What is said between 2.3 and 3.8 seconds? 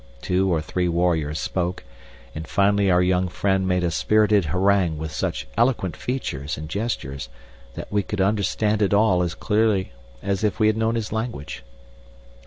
and finally our young friend